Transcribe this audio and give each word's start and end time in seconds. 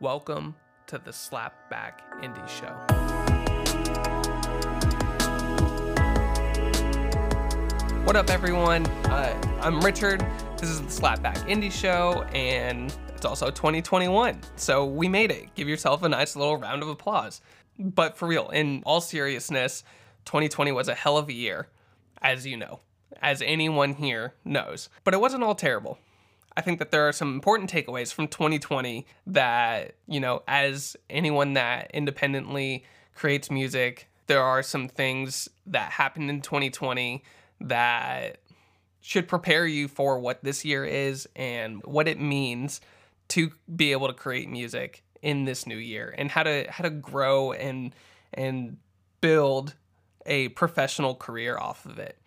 Welcome 0.00 0.54
to 0.86 0.98
the 0.98 1.10
Slapback 1.10 1.94
Indie 2.22 2.48
Show. 2.48 2.72
What 8.04 8.14
up, 8.14 8.30
everyone? 8.30 8.86
Uh, 9.06 9.58
I'm 9.60 9.80
Richard. 9.80 10.24
This 10.56 10.70
is 10.70 10.80
the 10.82 10.86
Slapback 10.86 11.38
Indie 11.48 11.72
Show, 11.72 12.22
and 12.32 12.94
it's 13.08 13.24
also 13.24 13.50
2021. 13.50 14.40
So 14.54 14.84
we 14.84 15.08
made 15.08 15.32
it. 15.32 15.52
Give 15.56 15.68
yourself 15.68 16.04
a 16.04 16.08
nice 16.08 16.36
little 16.36 16.56
round 16.58 16.84
of 16.84 16.88
applause. 16.88 17.40
But 17.76 18.16
for 18.16 18.28
real, 18.28 18.50
in 18.50 18.84
all 18.86 19.00
seriousness, 19.00 19.82
2020 20.26 20.70
was 20.70 20.86
a 20.86 20.94
hell 20.94 21.18
of 21.18 21.28
a 21.28 21.32
year, 21.32 21.66
as 22.22 22.46
you 22.46 22.56
know, 22.56 22.78
as 23.20 23.42
anyone 23.42 23.94
here 23.94 24.34
knows. 24.44 24.90
But 25.02 25.14
it 25.14 25.20
wasn't 25.20 25.42
all 25.42 25.56
terrible. 25.56 25.98
I 26.58 26.60
think 26.60 26.80
that 26.80 26.90
there 26.90 27.06
are 27.06 27.12
some 27.12 27.34
important 27.34 27.70
takeaways 27.70 28.12
from 28.12 28.26
2020 28.26 29.06
that, 29.28 29.94
you 30.08 30.18
know, 30.18 30.42
as 30.48 30.96
anyone 31.08 31.52
that 31.52 31.88
independently 31.94 32.84
creates 33.14 33.48
music, 33.48 34.08
there 34.26 34.42
are 34.42 34.64
some 34.64 34.88
things 34.88 35.48
that 35.66 35.92
happened 35.92 36.30
in 36.30 36.40
2020 36.40 37.22
that 37.60 38.38
should 39.00 39.28
prepare 39.28 39.68
you 39.68 39.86
for 39.86 40.18
what 40.18 40.42
this 40.42 40.64
year 40.64 40.84
is 40.84 41.28
and 41.36 41.80
what 41.84 42.08
it 42.08 42.18
means 42.18 42.80
to 43.28 43.52
be 43.76 43.92
able 43.92 44.08
to 44.08 44.12
create 44.12 44.48
music 44.50 45.04
in 45.22 45.44
this 45.44 45.64
new 45.64 45.76
year 45.76 46.12
and 46.18 46.28
how 46.28 46.42
to 46.42 46.66
how 46.68 46.82
to 46.82 46.90
grow 46.90 47.52
and 47.52 47.94
and 48.34 48.78
build 49.20 49.76
a 50.26 50.48
professional 50.48 51.14
career 51.14 51.56
off 51.56 51.86
of 51.86 52.00
it. 52.00 52.18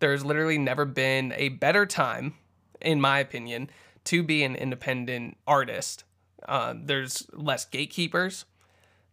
There's 0.00 0.22
literally 0.22 0.58
never 0.58 0.84
been 0.84 1.32
a 1.34 1.48
better 1.48 1.86
time, 1.86 2.34
in 2.80 3.00
my 3.00 3.18
opinion, 3.18 3.70
to 4.04 4.22
be 4.22 4.42
an 4.42 4.56
independent 4.56 5.36
artist. 5.46 6.04
Uh, 6.48 6.74
there's 6.76 7.26
less 7.32 7.64
gatekeepers, 7.64 8.44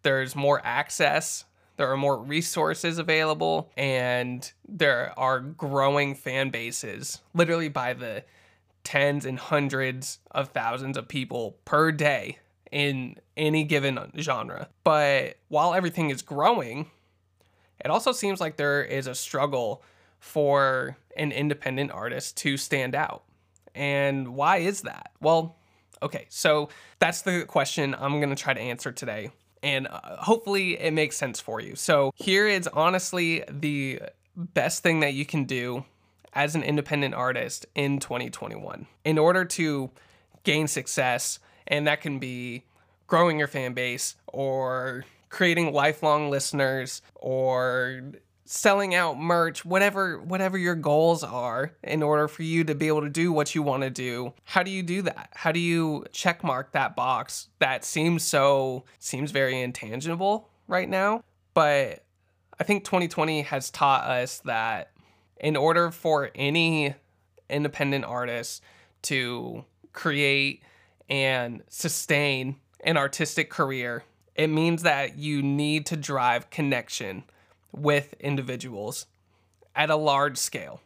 there's 0.03 0.35
more 0.35 0.61
access, 0.63 1.45
there 1.75 1.91
are 1.91 1.97
more 1.97 2.17
resources 2.17 2.97
available, 2.97 3.71
and 3.77 4.51
there 4.67 5.13
are 5.17 5.39
growing 5.39 6.15
fan 6.15 6.49
bases, 6.49 7.21
literally 7.33 7.69
by 7.69 7.93
the 7.93 8.23
tens 8.83 9.25
and 9.25 9.37
hundreds 9.37 10.19
of 10.31 10.49
thousands 10.49 10.97
of 10.97 11.07
people 11.07 11.57
per 11.65 11.91
day 11.91 12.37
in 12.71 13.15
any 13.35 13.63
given 13.63 13.99
genre. 14.17 14.69
But 14.83 15.37
while 15.49 15.73
everything 15.73 16.09
is 16.09 16.21
growing, 16.21 16.89
it 17.83 17.91
also 17.91 18.11
seems 18.11 18.39
like 18.39 18.57
there 18.57 18.83
is 18.83 19.07
a 19.07 19.15
struggle 19.15 19.83
for 20.19 20.97
an 21.15 21.31
independent 21.31 21.91
artist 21.91 22.37
to 22.37 22.57
stand 22.57 22.95
out. 22.95 23.23
And 23.77 24.29
why 24.35 24.57
is 24.57 24.81
that? 24.81 25.11
Well, 25.21 25.55
okay, 26.01 26.25
so 26.29 26.69
that's 26.99 27.21
the 27.21 27.45
question 27.47 27.95
I'm 27.97 28.19
to 28.21 28.35
try 28.35 28.53
to 28.53 28.59
answer 28.59 28.91
today. 28.91 29.31
And 29.63 29.87
uh, 29.87 30.17
hopefully 30.17 30.79
it 30.79 30.93
makes 30.93 31.15
sense 31.15 31.39
for 31.39 31.59
you. 31.59 31.75
So, 31.75 32.11
here 32.15 32.47
is 32.47 32.67
honestly 32.67 33.43
the 33.49 34.01
best 34.35 34.83
thing 34.83 34.99
that 34.99 35.13
you 35.13 35.25
can 35.25 35.45
do 35.45 35.85
as 36.33 36.55
an 36.55 36.61
independent 36.63 37.15
artist 37.15 37.65
in 37.73 37.99
2021 37.99 38.85
in 39.03 39.17
order 39.17 39.45
to 39.45 39.89
gain 40.43 40.67
success. 40.67 41.39
And 41.65 41.87
that 41.87 42.01
can 42.01 42.19
be 42.19 42.63
growing 43.07 43.39
your 43.39 43.47
fan 43.47 43.73
base 43.73 44.15
or 44.27 45.05
creating 45.29 45.73
lifelong 45.73 46.29
listeners 46.29 47.01
or 47.15 48.01
selling 48.49 48.95
out 48.95 49.19
merch 49.19 49.65
whatever 49.65 50.21
whatever 50.21 50.57
your 50.57 50.73
goals 50.73 51.21
are 51.21 51.73
in 51.83 52.01
order 52.01 52.29
for 52.29 52.43
you 52.43 52.63
to 52.63 52.73
be 52.73 52.87
able 52.87 53.01
to 53.01 53.09
do 53.09 53.33
what 53.33 53.53
you 53.53 53.61
want 53.61 53.83
to 53.83 53.89
do 53.89 54.33
how 54.45 54.63
do 54.63 54.71
you 54.71 54.81
do 54.81 55.01
that? 55.01 55.29
How 55.33 55.51
do 55.51 55.59
you 55.59 56.05
check 56.13 56.45
mark 56.45 56.71
that 56.71 56.95
box 56.95 57.49
that 57.59 57.83
seems 57.83 58.23
so 58.23 58.85
seems 58.99 59.31
very 59.31 59.59
intangible 59.61 60.49
right 60.67 60.87
now? 60.87 61.23
But 61.53 62.05
i 62.59 62.63
think 62.63 62.85
2020 62.85 63.41
has 63.41 63.69
taught 63.69 64.05
us 64.05 64.39
that 64.45 64.91
in 65.37 65.57
order 65.57 65.91
for 65.91 66.31
any 66.33 66.95
independent 67.49 68.05
artist 68.05 68.63
to 69.03 69.65
create 69.91 70.63
and 71.09 71.63
sustain 71.67 72.55
an 72.85 72.95
artistic 72.95 73.49
career 73.49 74.03
it 74.35 74.47
means 74.47 74.83
that 74.83 75.17
you 75.17 75.41
need 75.41 75.85
to 75.87 75.97
drive 75.97 76.49
connection 76.49 77.23
with 77.71 78.13
individuals 78.19 79.05
at 79.75 79.89
a 79.89 79.95
large 79.95 80.37
scale. 80.37 80.81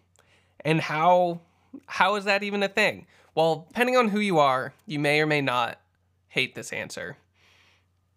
And 0.64 0.82
how 0.82 1.42
how 1.88 2.16
is 2.16 2.26
that 2.26 2.44
even 2.44 2.64
a 2.64 2.68
thing? 2.68 3.08
Well, 3.34 3.66
depending 3.70 3.96
on 3.96 4.10
who 4.10 4.20
you 4.20 4.40
are, 4.40 4.74
you 4.86 5.00
may 5.00 5.22
or 5.22 5.26
may 5.26 5.42
not 5.42 5.80
hate 6.28 6.56
this 6.56 6.74
answer. 6.74 7.18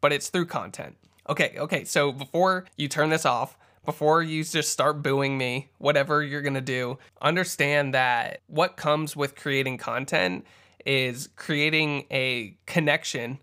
But 0.00 0.12
it's 0.12 0.28
through 0.28 0.46
content. 0.46 0.96
Okay, 1.28 1.54
okay. 1.56 1.84
So 1.84 2.12
before 2.12 2.66
you 2.76 2.88
turn 2.88 3.10
this 3.10 3.24
off, 3.24 3.56
before 3.84 4.22
you 4.22 4.44
just 4.44 4.70
start 4.70 5.02
booing 5.02 5.38
me, 5.38 5.70
whatever 5.78 6.22
you're 6.22 6.42
going 6.42 6.54
to 6.54 6.60
do, 6.60 6.98
understand 7.22 7.94
that 7.94 8.40
what 8.46 8.76
comes 8.76 9.14
with 9.14 9.36
creating 9.36 9.78
content 9.78 10.44
is 10.84 11.28
creating 11.36 12.04
a 12.10 12.56
connection 12.66 13.38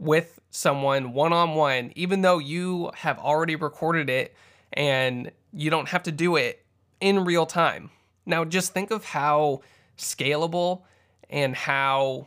with 0.00 0.40
someone 0.50 1.12
one 1.12 1.32
on 1.32 1.54
one, 1.54 1.92
even 1.94 2.22
though 2.22 2.38
you 2.38 2.90
have 2.96 3.18
already 3.18 3.54
recorded 3.54 4.08
it 4.08 4.34
and 4.72 5.30
you 5.52 5.70
don't 5.70 5.88
have 5.88 6.02
to 6.02 6.10
do 6.10 6.36
it 6.36 6.64
in 7.00 7.24
real 7.24 7.46
time. 7.46 7.90
Now, 8.24 8.44
just 8.44 8.72
think 8.72 8.90
of 8.90 9.04
how 9.04 9.60
scalable 9.98 10.82
and 11.28 11.54
how 11.54 12.26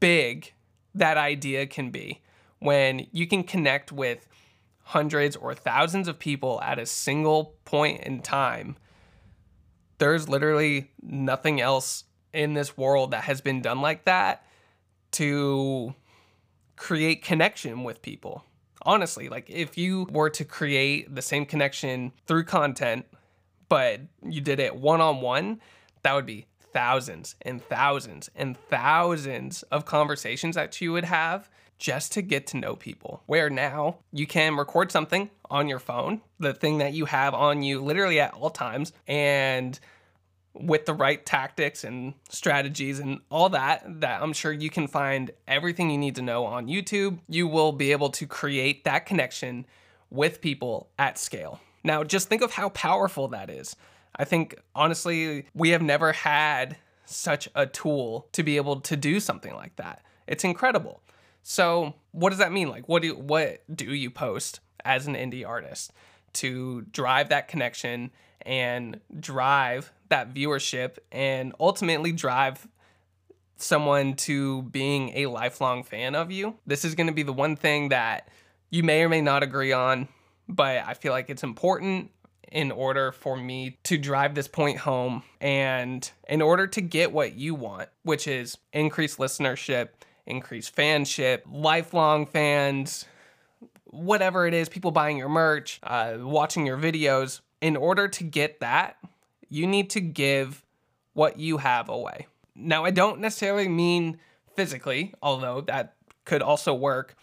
big 0.00 0.52
that 0.94 1.16
idea 1.16 1.66
can 1.66 1.90
be 1.90 2.22
when 2.58 3.06
you 3.12 3.26
can 3.26 3.44
connect 3.44 3.92
with 3.92 4.26
hundreds 4.82 5.36
or 5.36 5.54
thousands 5.54 6.08
of 6.08 6.18
people 6.18 6.60
at 6.62 6.78
a 6.78 6.86
single 6.86 7.56
point 7.64 8.02
in 8.02 8.22
time. 8.22 8.76
There's 9.98 10.28
literally 10.28 10.90
nothing 11.02 11.60
else 11.60 12.04
in 12.32 12.54
this 12.54 12.76
world 12.76 13.10
that 13.10 13.24
has 13.24 13.40
been 13.40 13.60
done 13.60 13.82
like 13.82 14.04
that 14.04 14.44
to 15.12 15.94
create 16.80 17.22
connection 17.22 17.84
with 17.84 18.00
people 18.00 18.42
honestly 18.82 19.28
like 19.28 19.48
if 19.50 19.76
you 19.76 20.08
were 20.10 20.30
to 20.30 20.46
create 20.46 21.14
the 21.14 21.20
same 21.20 21.44
connection 21.44 22.10
through 22.26 22.42
content 22.42 23.04
but 23.68 24.00
you 24.22 24.40
did 24.40 24.58
it 24.58 24.74
one 24.74 25.00
on 25.00 25.20
one 25.20 25.60
that 26.02 26.14
would 26.14 26.24
be 26.24 26.46
thousands 26.72 27.36
and 27.42 27.62
thousands 27.62 28.30
and 28.34 28.56
thousands 28.56 29.62
of 29.64 29.84
conversations 29.84 30.56
that 30.56 30.80
you 30.80 30.90
would 30.92 31.04
have 31.04 31.50
just 31.78 32.12
to 32.12 32.22
get 32.22 32.46
to 32.46 32.58
know 32.58 32.76
people. 32.76 33.22
Where 33.26 33.50
now 33.50 33.98
you 34.12 34.26
can 34.26 34.56
record 34.56 34.92
something 34.92 35.30
on 35.50 35.68
your 35.68 35.78
phone, 35.78 36.20
the 36.38 36.52
thing 36.52 36.78
that 36.78 36.92
you 36.92 37.06
have 37.06 37.34
on 37.34 37.62
you 37.62 37.80
literally 37.80 38.20
at 38.20 38.34
all 38.34 38.50
times, 38.50 38.92
and 39.08 39.78
with 40.54 40.84
the 40.84 40.94
right 40.94 41.24
tactics 41.24 41.84
and 41.84 42.14
strategies 42.28 42.98
and 42.98 43.20
all 43.30 43.48
that 43.50 44.00
that 44.00 44.22
I'm 44.22 44.32
sure 44.32 44.52
you 44.52 44.70
can 44.70 44.88
find 44.88 45.30
everything 45.46 45.90
you 45.90 45.98
need 45.98 46.16
to 46.16 46.22
know 46.22 46.44
on 46.44 46.66
YouTube, 46.66 47.18
you 47.28 47.46
will 47.46 47.72
be 47.72 47.92
able 47.92 48.10
to 48.10 48.26
create 48.26 48.84
that 48.84 49.06
connection 49.06 49.66
with 50.10 50.40
people 50.40 50.88
at 50.98 51.18
scale. 51.18 51.60
Now, 51.84 52.04
just 52.04 52.28
think 52.28 52.42
of 52.42 52.52
how 52.52 52.70
powerful 52.70 53.28
that 53.28 53.48
is. 53.48 53.76
I 54.16 54.24
think 54.24 54.56
honestly, 54.74 55.46
we 55.54 55.70
have 55.70 55.82
never 55.82 56.12
had 56.12 56.76
such 57.06 57.48
a 57.54 57.66
tool 57.66 58.28
to 58.32 58.42
be 58.42 58.56
able 58.56 58.80
to 58.80 58.96
do 58.96 59.20
something 59.20 59.54
like 59.54 59.76
that. 59.76 60.02
It's 60.26 60.44
incredible. 60.44 61.00
So, 61.42 61.94
what 62.12 62.30
does 62.30 62.38
that 62.38 62.52
mean? 62.52 62.68
Like 62.68 62.88
what 62.88 63.02
do 63.02 63.14
what 63.14 63.62
do 63.74 63.94
you 63.94 64.10
post 64.10 64.60
as 64.84 65.06
an 65.06 65.14
indie 65.14 65.46
artist 65.46 65.92
to 66.34 66.82
drive 66.82 67.28
that 67.30 67.48
connection 67.48 68.10
and 68.42 69.00
drive 69.18 69.92
that 70.10 70.34
viewership 70.34 70.98
and 71.10 71.54
ultimately 71.58 72.12
drive 72.12 72.68
someone 73.56 74.14
to 74.14 74.62
being 74.62 75.10
a 75.16 75.26
lifelong 75.26 75.82
fan 75.82 76.14
of 76.14 76.30
you. 76.30 76.56
This 76.66 76.84
is 76.84 76.94
going 76.94 77.08
to 77.08 77.12
be 77.12 77.22
the 77.22 77.32
one 77.32 77.56
thing 77.56 77.88
that 77.90 78.28
you 78.70 78.82
may 78.82 79.02
or 79.02 79.08
may 79.08 79.20
not 79.20 79.42
agree 79.42 79.72
on, 79.72 80.08
but 80.48 80.82
I 80.86 80.94
feel 80.94 81.12
like 81.12 81.30
it's 81.30 81.42
important 81.42 82.10
in 82.50 82.72
order 82.72 83.12
for 83.12 83.36
me 83.36 83.78
to 83.84 83.96
drive 83.96 84.34
this 84.34 84.48
point 84.48 84.78
home 84.78 85.22
and 85.40 86.10
in 86.28 86.42
order 86.42 86.66
to 86.66 86.80
get 86.80 87.12
what 87.12 87.34
you 87.34 87.54
want, 87.54 87.88
which 88.02 88.26
is 88.26 88.58
increased 88.72 89.18
listenership, 89.18 89.90
increased 90.26 90.74
fanship, 90.74 91.42
lifelong 91.50 92.26
fans, 92.26 93.04
whatever 93.84 94.46
it 94.46 94.54
is, 94.54 94.68
people 94.68 94.90
buying 94.90 95.16
your 95.16 95.28
merch, 95.28 95.80
uh, 95.82 96.16
watching 96.18 96.66
your 96.66 96.78
videos. 96.78 97.40
In 97.60 97.76
order 97.76 98.08
to 98.08 98.24
get 98.24 98.60
that, 98.60 98.96
you 99.50 99.66
need 99.66 99.90
to 99.90 100.00
give 100.00 100.64
what 101.12 101.38
you 101.38 101.58
have 101.58 101.88
away. 101.88 102.26
Now, 102.54 102.84
I 102.84 102.90
don't 102.90 103.20
necessarily 103.20 103.68
mean 103.68 104.18
physically, 104.54 105.12
although 105.22 105.60
that 105.62 105.94
could 106.24 106.40
also 106.40 106.72
work, 106.72 107.16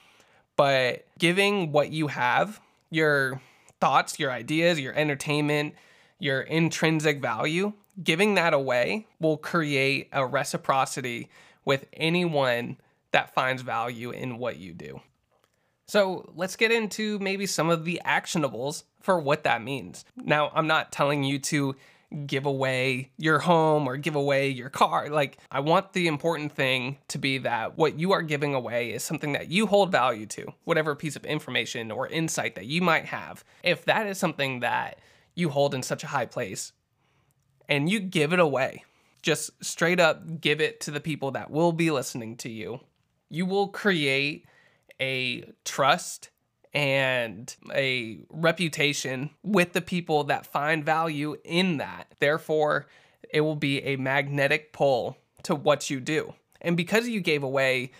but 0.56 1.06
giving 1.18 1.72
what 1.72 1.92
you 1.92 2.08
have, 2.08 2.60
your 2.90 3.42
thoughts, 3.80 4.20
your 4.20 4.32
ideas, 4.32 4.80
your 4.80 4.94
entertainment, 4.94 5.76
your 6.20 6.42
intrinsic 6.42 7.22
value, 7.22 7.74
giving 8.04 8.36
that 8.36 8.54
away 8.54 9.08
will 9.20 9.38
create 9.38 10.10
a 10.12 10.26
reciprocity 10.26 11.30
with 11.64 11.86
anyone 11.94 12.78
that 13.12 13.34
finds 13.34 13.62
value 13.62 14.12
in 14.12 14.38
what 14.38 14.58
you 14.58 14.74
do. 14.74 15.00
So 15.88 16.32
let's 16.36 16.56
get 16.56 16.72
into 16.72 17.18
maybe 17.20 17.46
some 17.46 17.70
of 17.70 17.86
the 17.86 18.02
actionables 18.06 18.84
for 19.00 19.20
what 19.20 19.44
that 19.44 19.64
means. 19.64 20.04
Now, 20.18 20.52
I'm 20.54 20.68
not 20.68 20.92
telling 20.92 21.24
you 21.24 21.40
to 21.40 21.76
give 22.26 22.46
away 22.46 23.12
your 23.18 23.40
home 23.40 23.88
or 23.88 23.98
give 23.98 24.16
away 24.16 24.50
your 24.50 24.70
car. 24.70 25.10
Like, 25.10 25.38
I 25.52 25.60
want 25.60 25.94
the 25.94 26.08
important 26.08 26.54
thing 26.54 26.98
to 27.10 27.18
be 27.18 27.38
that 27.40 27.78
what 27.78 28.00
you 28.00 28.14
are 28.14 28.22
giving 28.22 28.54
away 28.54 28.92
is 28.92 29.04
something 29.04 29.34
that 29.34 29.50
you 29.50 29.68
hold 29.68 29.92
value 29.92 30.26
to, 30.28 30.54
whatever 30.64 30.96
piece 30.96 31.16
of 31.16 31.26
information 31.26 31.92
or 31.92 32.08
insight 32.08 32.56
that 32.56 32.66
you 32.66 32.82
might 32.82 33.06
have. 33.06 33.44
If 33.64 33.86
that 33.86 34.08
is 34.08 34.18
something 34.18 34.62
that 34.62 35.00
you 35.36 35.50
hold 35.50 35.76
in 35.76 35.84
such 35.84 36.04
a 36.04 36.08
high 36.08 36.26
place 36.26 36.72
and 37.68 37.90
you 37.90 38.00
give 38.00 38.32
it 38.32 38.40
away, 38.40 38.86
just 39.22 39.52
straight 39.64 40.00
up 40.00 40.40
give 40.40 40.62
it 40.62 40.80
to 40.82 40.92
the 40.92 41.02
people 41.02 41.32
that 41.32 41.52
will 41.52 41.74
be 41.74 41.92
listening 41.92 42.38
to 42.38 42.50
you, 42.50 42.80
you 43.30 43.46
will 43.46 43.68
create 43.68 44.46
a 45.02 45.44
trust 45.66 46.30
and 46.78 47.56
a 47.74 48.20
reputation 48.30 49.32
with 49.42 49.74
the 49.74 49.82
people 49.82 50.26
that 50.26 50.46
find 50.46 50.86
value 50.86 51.36
in 51.44 51.78
that. 51.78 52.14
Therefore, 52.20 52.86
it 53.34 53.42
will 53.42 53.56
be 53.56 53.84
a 53.84 53.96
magnetic 53.96 54.74
pull 54.74 55.18
to 55.42 55.56
what 55.56 55.90
you 55.90 56.00
do. 56.00 56.36
And 56.62 56.78
because 56.78 57.08
you 57.08 57.20
gave 57.20 57.42
away 57.42 57.94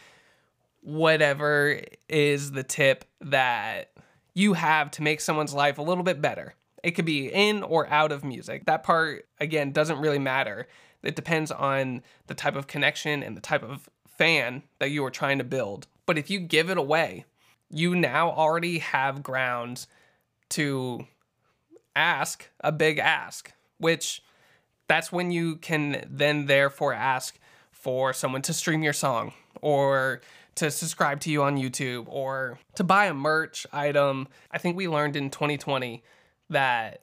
whatever 0.84 1.82
is 2.08 2.52
the 2.52 2.62
tip 2.62 3.04
that 3.20 3.90
you 4.36 4.54
have 4.54 4.92
to 4.92 5.02
make 5.02 5.22
someone's 5.22 5.56
life 5.56 5.80
a 5.80 5.82
little 5.82 6.04
bit 6.04 6.22
better, 6.22 6.54
it 6.84 6.92
could 6.92 7.04
be 7.04 7.30
in 7.30 7.64
or 7.64 7.90
out 7.90 8.12
of 8.12 8.24
music. 8.24 8.66
That 8.66 8.84
part, 8.84 9.28
again, 9.40 9.72
doesn't 9.72 9.98
really 9.98 10.20
matter. 10.20 10.68
It 11.02 11.16
depends 11.16 11.50
on 11.50 12.04
the 12.28 12.36
type 12.36 12.56
of 12.56 12.68
connection 12.68 13.24
and 13.24 13.36
the 13.36 13.42
type 13.42 13.64
of 13.64 13.90
fan 14.08 14.62
that 14.78 14.92
you 14.92 15.04
are 15.04 15.10
trying 15.10 15.40
to 15.40 15.44
build. 15.44 15.88
But 16.06 16.20
if 16.20 16.30
you 16.30 16.40
give 16.40 16.70
it 16.70 16.78
away, 16.78 17.26
you 17.70 17.96
now 17.96 18.32
already 18.32 18.80
have 18.80 19.24
grounds 19.24 19.88
to 20.50 21.06
ask 21.96 22.50
a 22.62 22.72
big 22.72 23.00
ask, 23.00 23.52
which 23.78 24.22
that's 24.88 25.12
when 25.12 25.32
you 25.32 25.58
can 25.58 26.06
then 26.10 26.46
therefore 26.46 26.94
ask 26.94 27.38
for 27.72 28.14
someone 28.14 28.42
to 28.44 28.54
stream 28.54 28.84
your 28.84 28.94
song 28.94 29.34
or 29.62 30.22
to 30.56 30.72
subscribe 30.72 31.20
to 31.22 31.30
you 31.30 31.44
on 31.44 31.58
YouTube 31.58 32.06
or 32.08 32.60
to 32.76 32.84
buy 32.84 33.06
a 33.06 33.14
merch 33.14 33.68
item. 33.72 34.28
I 34.52 34.58
think 34.58 34.76
we 34.76 34.88
learned 34.88 35.16
in 35.16 35.30
2020 35.30 36.04
that 36.50 37.02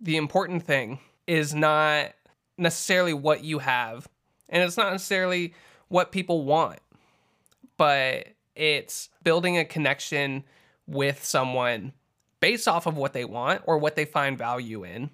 the 0.00 0.16
important 0.16 0.64
thing 0.64 1.00
is 1.26 1.54
not 1.54 2.12
necessarily 2.56 3.14
what 3.14 3.42
you 3.42 3.58
have 3.58 4.06
and 4.48 4.62
it's 4.62 4.76
not 4.76 4.92
necessarily 4.92 5.54
what 5.88 6.12
people 6.12 6.44
want, 6.44 6.78
but 7.76 8.28
it's 8.56 9.08
building 9.22 9.58
a 9.58 9.64
connection 9.64 10.44
with 10.86 11.24
someone 11.24 11.92
based 12.40 12.68
off 12.68 12.86
of 12.86 12.96
what 12.96 13.12
they 13.12 13.24
want 13.24 13.62
or 13.66 13.78
what 13.78 13.96
they 13.96 14.04
find 14.04 14.36
value 14.36 14.84
in 14.84 15.10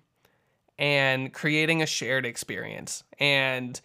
and 0.78 1.32
creating 1.32 1.82
a 1.82 1.86
shared 1.86 2.26
experience. 2.26 3.04
And 3.18 3.80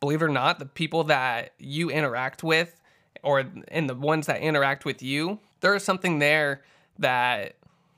believe 0.00 0.22
it 0.22 0.24
or 0.24 0.28
not, 0.28 0.58
the 0.58 0.66
people 0.66 1.04
that 1.04 1.52
you 1.58 1.90
interact 1.90 2.42
with 2.42 2.80
or 3.22 3.44
and 3.68 3.88
the 3.88 3.94
ones 3.94 4.26
that 4.26 4.40
interact 4.40 4.84
with 4.84 5.02
you, 5.02 5.38
there 5.60 5.74
is 5.74 5.84
something 5.84 6.18
there 6.18 6.62
that 6.98 7.54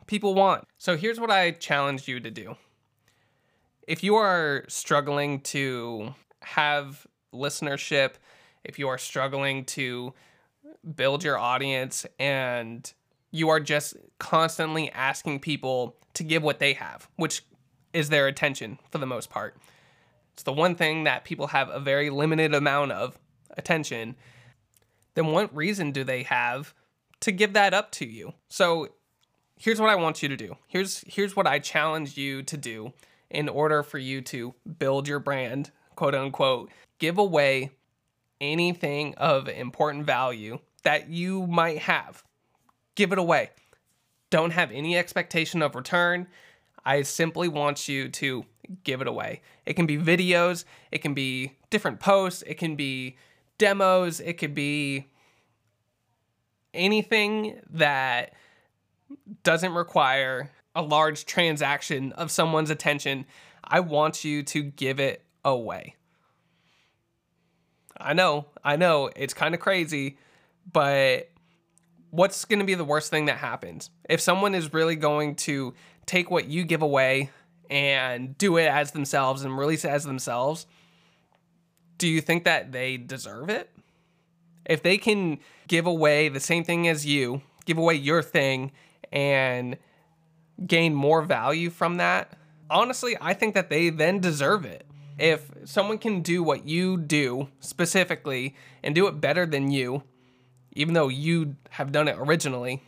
people 0.07 0.35
want. 0.35 0.67
So 0.77 0.97
here's 0.97 1.19
what 1.19 1.31
I 1.31 1.53
challenge 1.53 2.07
you 2.07 2.21
to 2.21 2.31
do. 2.31 2.57
If 3.87 4.03
you 4.03 4.17
are 4.17 4.65
struggling 4.69 5.41
to 5.43 6.15
have 6.41 7.07
listenership, 7.33 8.15
if 8.65 8.79
you 8.79 8.89
are 8.89 8.99
struggling 8.99 9.65
to 9.67 10.13
build 10.97 11.25
your 11.25 11.39
audience 11.39 12.07
and 12.19 12.93
you 13.31 13.49
are 13.49 13.61
just 13.61 13.97
constantly 14.19 14.91
asking 14.93 15.41
people 15.41 15.97
to 16.15 16.23
give 16.23 16.43
what 16.43 16.61
they 16.61 16.75
have, 16.75 17.09
which 17.17 17.43
is 17.93 18.09
their 18.09 18.27
attention 18.27 18.79
for 18.91 18.99
the 18.99 19.07
most 19.07 19.31
part. 19.31 19.57
It's 20.33 20.43
the 20.43 20.53
one 20.53 20.75
thing 20.75 21.05
that 21.05 21.25
people 21.25 21.49
have 21.49 21.69
a 21.69 21.81
very 21.81 22.11
limited 22.11 22.55
amount 22.55 22.93
of 22.93 23.19
attention. 23.57 24.17
Then 25.15 25.29
what 25.29 25.55
reason 25.55 25.93
do 25.93 26.05
they 26.05 26.25
have 26.25 26.75
to 27.21 27.33
give 27.33 27.53
that 27.53 27.73
up 27.73 27.93
to 27.93 28.07
you? 28.07 28.35
So 28.49 28.89
here's 29.57 29.81
what 29.81 29.91
I 29.91 29.95
want 29.95 30.23
you 30.23 30.29
to 30.29 30.37
do. 30.37 30.57
Here's 30.67 31.05
here's 31.07 31.37
what 31.37 31.47
I 31.47 31.59
challenge 31.59 32.17
you 32.17 32.43
to 32.43 32.57
do 32.57 32.93
in 33.31 33.49
order 33.49 33.83
for 33.83 33.99
you 33.99 34.21
to 34.23 34.55
build 34.79 35.09
your 35.09 35.21
brand, 35.21 35.71
quote 35.95 36.15
unquote. 36.15 36.71
Give 36.99 37.19
away 37.19 37.73
anything 38.41 39.15
of 39.17 39.49
important 39.49 40.05
value 40.05 40.59
that 40.83 41.09
you 41.09 41.47
might 41.47 41.79
have. 41.79 42.23
Give 42.95 43.13
it 43.13 43.19
away. 43.19 43.51
Don't 44.31 44.51
have 44.51 44.71
any 44.71 44.97
expectation 44.97 45.63
of 45.63 45.75
return. 45.75 46.27
I 46.85 47.03
simply 47.03 47.49
want 47.49 47.89
you 47.89 48.09
to 48.09 48.45
give 48.83 49.01
it 49.01 49.07
away. 49.07 49.43
It 49.67 49.75
can 49.75 49.87
be 49.87 49.97
videos, 49.97 50.65
it 50.91 50.99
can 50.99 51.15
be 51.15 51.53
different 51.71 52.01
posts, 52.01 52.43
it 52.47 52.55
can 52.55 52.77
be 52.77 53.17
demos, 53.59 54.21
it 54.21 54.35
could 54.35 54.55
be 54.55 55.07
anything 56.73 57.61
that 57.71 58.33
doesn't 59.43 59.73
require 59.73 60.51
a 60.75 60.83
large 60.83 61.25
transaction 61.25 62.13
of 62.13 62.31
someone's 62.31 62.71
attention. 62.71 63.27
I 63.63 63.81
want 63.81 64.25
you 64.25 64.43
to 64.45 64.63
give 64.63 64.99
it 64.99 65.25
away. 65.45 65.95
I 68.01 68.13
know, 68.13 68.47
I 68.63 68.77
know, 68.77 69.11
it's 69.15 69.35
kind 69.35 69.55
of 69.55 69.61
crazy, 69.61 70.19
but 70.71 71.31
what's 72.11 72.45
going 72.45 72.59
to 72.61 72.65
be 72.65 72.75
the 72.75 72.85
worst 72.85 73.11
thing 73.11 73.27
that 73.27 73.39
happens? 73.39 73.91
If 74.09 74.21
someone 74.21 74.55
is 74.55 74.73
really 74.73 74.97
going 74.97 75.37
to 75.37 75.75
take 76.07 76.31
what 76.31 76.47
you 76.47 76.65
give 76.65 76.83
away 76.83 77.31
and 77.71 78.37
do 78.39 78.57
it 78.57 78.67
as 78.67 78.93
themselves 78.93 79.43
and 79.43 79.57
release 79.57 79.85
it 79.85 79.91
as 79.91 80.05
themselves, 80.05 80.67
do 81.99 82.09
you 82.09 82.21
think 82.21 82.45
that 82.45 82.73
they 82.73 82.97
deserve 82.97 83.49
it? 83.49 83.71
If 84.65 84.83
they 84.83 84.99
can 84.99 85.39
give 85.69 85.87
away 85.87 86.29
the 86.29 86.41
same 86.41 86.65
thing 86.65 86.89
as 86.89 87.07
you, 87.07 87.43
give 87.65 87.79
away 87.79 87.95
your 87.95 88.23
thing 88.23 88.73
and 89.13 89.77
gain 90.67 90.95
more 90.95 91.23
value 91.23 91.71
from 91.71 91.97
that, 91.97 92.33
honestly, 92.71 93.17
I 93.21 93.35
think 93.35 93.55
that 93.55 93.71
they 93.71 93.91
then 93.91 94.21
deserve 94.21 94.65
it. 94.65 94.84
If 95.19 95.51
someone 95.65 95.99
can 95.99 96.23
do 96.23 96.43
what 96.43 96.67
you 96.67 96.97
do 96.97 97.49
specifically 97.61 98.57
and 98.83 98.95
do 98.95 99.07
it 99.07 99.21
better 99.21 99.47
than 99.47 99.71
you, 99.71 100.03
even 100.73 100.95
though 100.95 101.09
you 101.09 101.57
have 101.71 101.93
done 101.93 102.09
it 102.09 102.17
originally, 102.19 102.83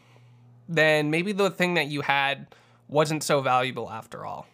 then 0.68 1.10
maybe 1.10 1.32
the 1.32 1.50
thing 1.50 1.74
that 1.74 1.86
you 1.86 2.00
had 2.00 2.48
wasn't 2.88 3.22
so 3.22 3.40
valuable 3.40 3.90
after 3.90 4.24
all. 4.24 4.46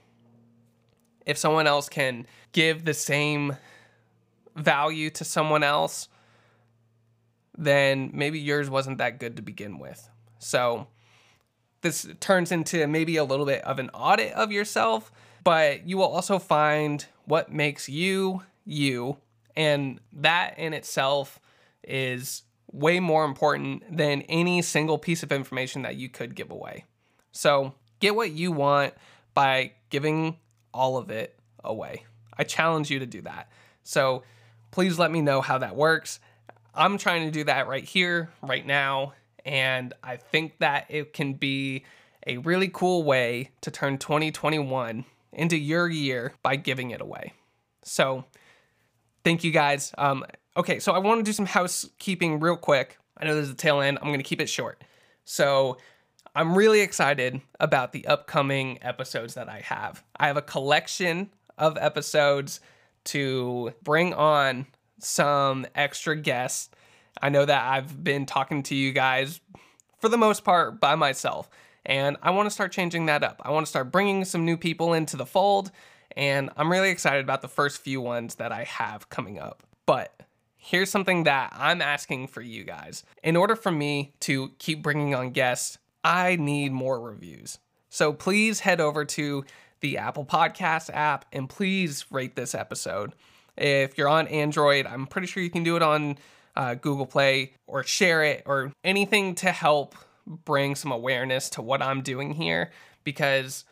If 1.25 1.39
someone 1.39 1.67
else 1.67 1.89
can 1.89 2.27
give 2.53 2.85
the 2.85 2.95
same 2.95 3.57
value 4.55 5.09
to 5.11 5.25
someone 5.25 5.63
else, 5.63 6.09
then 7.57 8.11
maybe 8.13 8.39
yours 8.39 8.69
wasn't 8.69 8.99
that 8.99 9.19
good 9.19 9.37
to 9.37 9.43
begin 9.43 9.79
with. 9.79 10.09
So 10.39 10.89
this 11.81 12.09
turns 12.21 12.53
into 12.53 12.87
maybe 12.87 13.17
a 13.17 13.25
little 13.25 13.47
bit 13.47 13.63
of 13.65 13.79
an 13.79 13.91
audit 13.91 14.33
of 14.33 14.53
yourself, 14.53 15.13
but 15.45 15.87
you 15.87 15.97
will 15.97 16.05
also 16.05 16.39
find 16.39 17.07
what 17.25 17.53
makes 17.53 17.89
you 17.89 18.43
you. 18.65 19.17
And 19.57 20.01
that 20.13 20.59
in 20.59 20.73
itself 20.73 21.41
is 21.85 22.43
way 22.71 23.01
more 23.01 23.25
important 23.25 23.97
than 23.97 24.23
any 24.23 24.63
single 24.63 24.99
piece 24.99 25.23
of 25.23 25.31
information 25.31 25.83
that 25.83 25.97
you 25.97 26.09
could 26.09 26.35
give 26.35 26.51
away. 26.51 26.85
So 27.33 27.75
get 28.01 28.15
what 28.15 28.31
you 28.31 28.51
want 28.53 28.95
by 29.35 29.73
giving 29.91 30.39
all 30.73 30.97
of 30.97 31.11
it 31.11 31.39
away. 31.63 32.05
I 32.37 32.45
challenge 32.45 32.91
you 32.91 32.99
to 33.01 33.07
do 33.07 33.21
that. 33.23 33.51
So 33.83 34.23
please 34.71 34.99
let 34.99 35.11
me 35.11 35.21
know 35.21 35.41
how 35.41 35.59
that 35.59 35.77
works. 35.77 36.19
I'm 36.75 36.97
trying 36.97 37.27
to 37.27 37.31
do 37.31 37.45
that 37.45 37.69
right 37.69 37.85
here, 37.85 38.31
right 38.43 38.67
now. 38.67 39.13
And 39.45 39.93
I 40.03 40.17
think 40.17 40.59
that 40.59 40.87
it 40.89 41.13
can 41.13 41.35
be 41.35 41.85
a 42.27 42.39
really 42.39 42.69
cool 42.69 43.03
way 43.03 43.51
to 43.61 43.71
turn 43.71 43.99
2021 43.99 45.05
into 45.33 45.57
your 45.57 45.89
year 45.89 46.33
by 46.43 46.57
giving 46.57 46.91
it 46.91 47.01
away. 47.01 47.33
So 47.83 48.25
thank 49.25 49.45
you 49.45 49.51
guys. 49.51 49.93
Um, 49.99 50.25
Okay, 50.55 50.81
so 50.81 50.93
I 50.93 50.99
want 50.99 51.19
to 51.19 51.23
do 51.23 51.33
some 51.33 51.47
housekeeping 51.47 52.39
real 52.39 52.57
quick. 52.57 52.99
I 53.17 53.25
know 53.25 53.35
this 53.35 53.45
is 53.45 53.53
the 53.53 53.57
tail 53.57 53.81
end. 53.81 53.99
I'm 53.99 54.09
going 54.09 54.19
to 54.19 54.25
keep 54.25 54.41
it 54.41 54.51
short. 54.51 54.85
So 55.25 55.79
I'm 56.37 56.55
really 56.55 56.81
excited 56.81 57.41
about 57.59 57.93
the 57.93 58.07
upcoming 58.07 58.79
episodes 58.83 59.33
that 59.35 59.49
I 59.49 59.61
have. 59.61 60.05
I 60.15 60.27
have 60.27 60.37
a 60.37 60.43
collection 60.43 61.31
of 61.57 61.79
episodes 61.79 62.61
to 63.05 63.73
bring 63.83 64.13
on 64.13 64.67
some 64.99 65.67
extra 65.75 66.17
guests. 66.17 66.69
I 67.23 67.31
know 67.31 67.47
that 67.47 67.65
I've 67.65 68.05
been 68.05 68.27
talking 68.27 68.63
to 68.65 68.75
you 68.75 68.93
guys 68.93 69.41
for 70.01 70.11
the 70.11 70.19
most 70.19 70.45
part 70.45 70.81
by 70.81 70.97
myself, 70.97 71.49
and 71.85 72.17
I 72.23 72.31
want 72.31 72.47
to 72.47 72.51
start 72.51 72.73
changing 72.73 73.07
that 73.07 73.23
up. 73.23 73.41
I 73.45 73.51
want 73.51 73.67
to 73.67 73.71
start 73.71 73.91
bringing 73.93 74.25
some 74.25 74.45
new 74.45 74.57
people 74.57 74.93
into 74.93 75.17
the 75.17 75.27
fold, 75.27 75.71
and 76.17 76.51
I'm 76.57 76.71
really 76.71 76.91
excited 76.91 77.25
about 77.25 77.43
the 77.43 77.49
first 77.49 77.81
few 77.81 78.01
ones 78.01 78.37
that 78.37 78.53
I 78.53 78.65
have 78.65 79.09
coming 79.09 79.39
up. 79.39 79.63
But 79.87 80.13
here's 80.57 80.91
something 80.91 81.25
that 81.25 81.53
I'm 81.57 81.83
asking 81.83 82.29
for 82.29 82.41
you 82.41 82.65
guys. 82.65 83.05
In 83.23 83.37
order 83.37 83.57
for 83.57 83.73
me 83.73 84.13
to 84.21 84.53
keep 84.59 84.83
bringing 84.83 85.15
on 85.15 85.31
guests, 85.31 85.79
I 86.05 86.37
need 86.37 86.73
more 86.73 87.01
reviews. 87.01 87.59
So 87.91 88.13
please 88.13 88.61
head 88.61 88.81
over 88.81 89.05
to 89.05 89.45
the 89.81 89.99
Apple 89.99 90.25
Podcast 90.25 90.89
app 90.95 91.25
and 91.33 91.49
please 91.49 92.07
rate 92.11 92.37
this 92.37 92.55
episode. 92.55 93.13
If 93.57 93.99
you're 93.99 94.09
on 94.09 94.29
Android, 94.29 94.87
I'm 94.87 95.07
pretty 95.07 95.27
sure 95.27 95.43
you 95.43 95.51
can 95.51 95.65
do 95.65 95.77
it 95.77 95.83
on 95.83 96.17
uh, 96.57 96.75
Google 96.75 97.07
Play 97.07 97.53
or 97.67 97.83
share 97.83 98.23
it 98.23 98.45
or 98.47 98.73
anything 98.83 99.35
to 99.37 99.51
help 99.51 99.95
bring 100.27 100.75
some 100.75 100.93
awareness 100.93 101.51
to 101.51 101.63
what 101.63 101.83
I'm 101.83 102.03
doing 102.03 102.33
here 102.33 102.71
because 103.05 103.65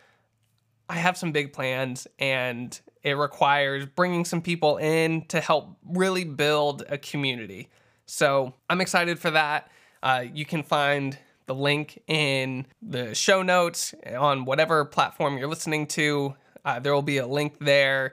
I 0.89 0.95
have 0.95 1.17
some 1.17 1.33
big 1.33 1.53
plans 1.53 2.07
and 2.19 2.79
it 3.03 3.13
requires 3.13 3.87
bringing 3.87 4.25
some 4.25 4.43
people 4.43 4.77
in 4.79 5.25
to 5.27 5.41
help 5.41 5.77
really 5.85 6.25
build 6.25 6.83
a 6.89 6.99
community. 6.99 7.69
So 8.07 8.55
I'm 8.69 8.81
excited 8.81 9.19
for 9.19 9.31
that. 9.31 9.71
Uh, 10.03 10.25
you 10.33 10.45
can 10.45 10.63
find 10.63 11.17
the 11.47 11.55
link 11.55 12.03
in 12.07 12.67
the 12.83 13.15
show 13.15 13.43
notes 13.43 13.95
on 14.17 14.45
whatever 14.45 14.85
platform 14.85 15.39
you're 15.39 15.49
listening 15.49 15.87
to. 15.89 16.35
Uh, 16.65 16.81
there 16.81 16.93
will 16.93 17.03
be 17.03 17.19
a 17.19 17.27
link 17.27 17.55
there 17.61 18.13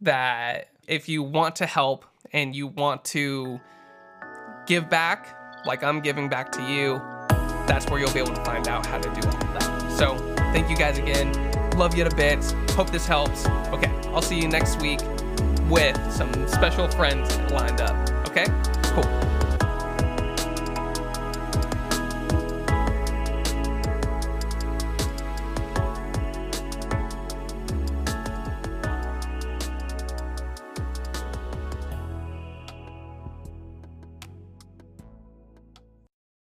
that 0.00 0.68
if 0.86 1.08
you 1.08 1.22
want 1.22 1.56
to 1.56 1.66
help 1.66 2.04
and 2.32 2.54
you 2.54 2.66
want 2.66 3.04
to 3.04 3.60
give 4.66 4.88
back, 4.88 5.36
like 5.66 5.82
I'm 5.82 6.00
giving 6.00 6.28
back 6.28 6.52
to 6.52 6.62
you, 6.62 7.00
that's 7.66 7.86
where 7.90 8.00
you'll 8.00 8.12
be 8.12 8.20
able 8.20 8.34
to 8.34 8.44
find 8.44 8.68
out 8.68 8.86
how 8.86 8.98
to 8.98 9.08
do 9.20 9.28
all 9.28 9.34
of 9.34 9.52
that. 9.54 9.96
So 9.98 10.16
thank 10.52 10.70
you 10.70 10.76
guys 10.76 10.98
again. 10.98 11.32
Love 11.76 11.94
you 11.94 12.04
to 12.04 12.14
bits. 12.14 12.52
Hope 12.70 12.90
this 12.90 13.06
helps. 13.06 13.46
Okay, 13.68 13.90
I'll 14.08 14.22
see 14.22 14.40
you 14.40 14.48
next 14.48 14.80
week 14.80 15.00
with 15.68 15.96
some 16.12 16.32
special 16.48 16.88
friends 16.88 17.36
lined 17.50 17.80
up. 17.80 18.28
Okay, 18.28 18.46
cool. 18.94 19.35